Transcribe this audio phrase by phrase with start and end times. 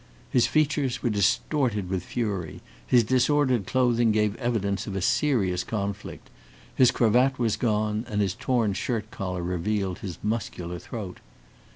[0.31, 6.31] His features were distorted with fury, his disordered clothing gave evidence of a serious conflict.
[6.75, 11.19] His cravat was gone, and his torn shirt collar revealed his muscular throat.